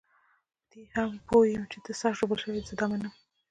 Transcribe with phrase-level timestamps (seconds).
[0.67, 3.13] په دې هم پوه یم چې ته سخت ژوبل شوی یې، زه دا منم.